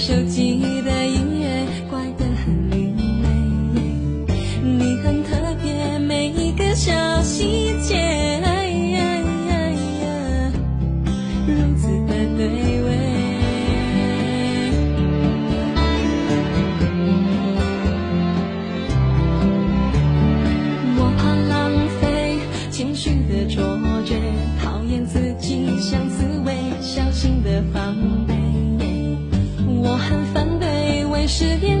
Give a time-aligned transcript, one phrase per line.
[0.00, 0.49] 手机。
[30.10, 31.79] 很反对，为失恋。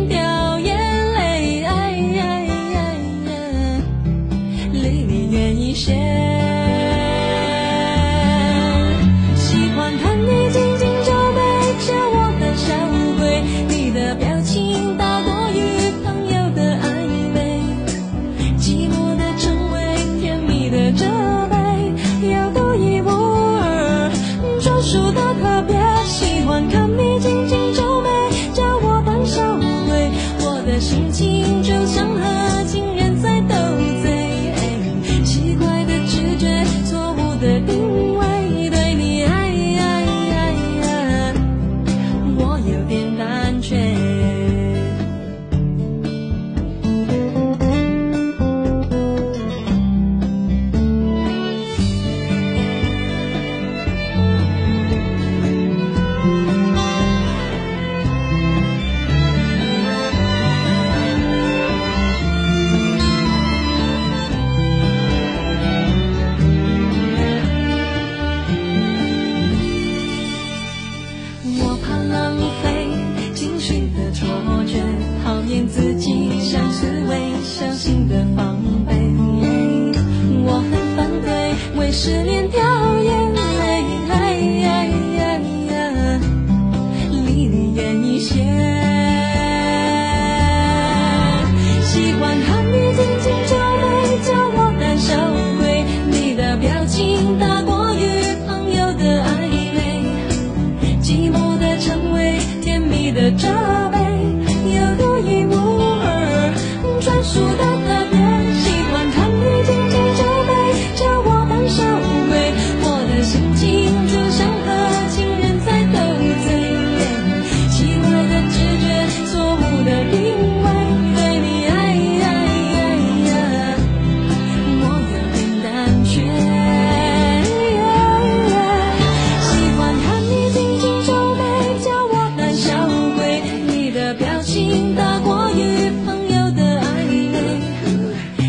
[134.52, 137.38] 情大过于朋友的暧昧，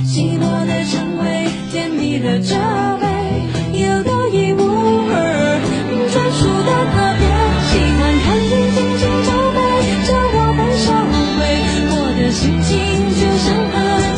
[0.04, 2.56] 寂寞的称谓，甜蜜的责
[3.00, 3.06] 备，
[3.80, 4.64] 有独一无
[5.12, 5.14] 二
[6.12, 7.24] 专属的特别。
[7.70, 9.60] 喜欢看你紧紧皱眉，
[10.08, 10.90] 叫我胆小
[11.38, 11.40] 鬼，
[11.92, 12.74] 我的心情
[13.14, 14.11] 就像海。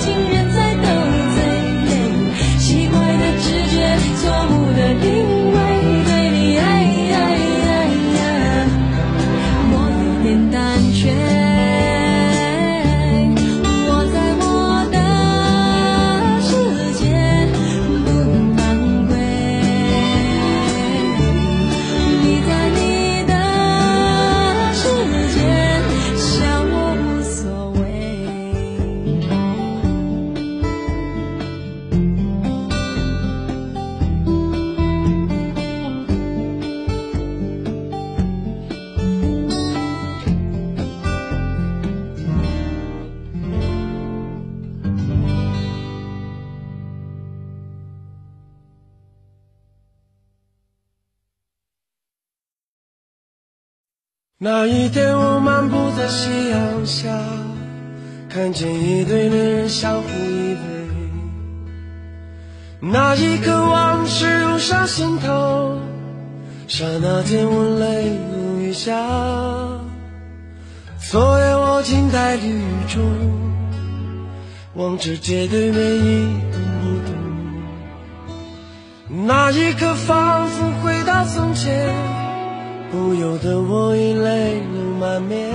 [54.46, 57.18] 那一天，我漫步在夕阳下，
[58.28, 60.58] 看见一对恋人相互依偎。
[62.82, 65.78] 那一刻，往事涌上心头，
[66.68, 68.92] 刹那间我泪如雨下。
[71.00, 73.02] 昨夜我静在绿雨中，
[74.74, 77.16] 望着街对面一动不动。
[79.26, 82.13] 那一刻，仿佛回到从前。
[82.94, 85.50] 不由得我已泪流满面，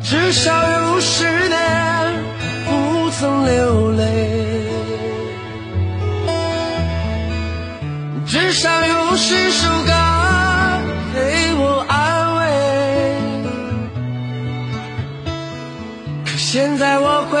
[0.00, 2.14] 至少有十年
[2.64, 4.04] 不曾流泪，
[8.24, 9.92] 至少有十首歌
[11.12, 12.42] 给我安慰。
[16.24, 17.40] 可现在我会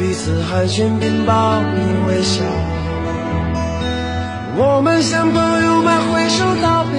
[0.00, 2.42] 彼此寒暄并报以微笑，
[4.56, 6.98] 我们像朋友般挥手道别，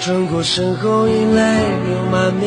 [0.00, 1.40] 转过身后已泪
[1.86, 2.44] 流满面。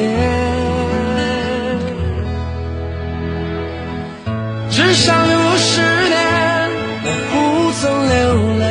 [4.70, 6.70] 至少有十年
[7.06, 8.20] 我不曾流
[8.60, 8.62] 泪，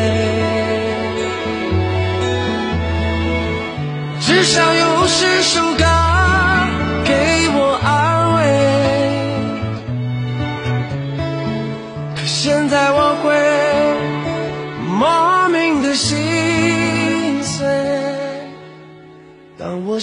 [4.21, 5.88] 至少有十首歌。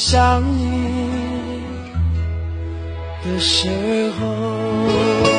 [0.08, 1.64] 想你
[3.24, 5.35] 的时候。